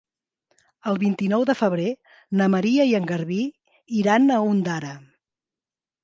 El 0.91 0.95
vint-i-nou 1.01 1.43
de 1.49 1.55
febrer 1.57 1.89
na 2.41 2.47
Maria 2.53 2.87
i 2.91 2.95
en 2.99 3.05
Garbí 3.11 3.37
iran 3.99 4.25
a 4.29 4.39
Ondara. 4.55 4.95